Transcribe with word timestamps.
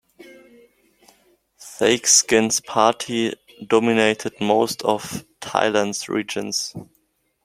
Thaksin's 1.59 2.59
party 2.59 3.35
dominated 3.67 4.33
most 4.41 4.81
of 4.81 5.23
Thailand's 5.41 6.09
regions. 6.09 6.73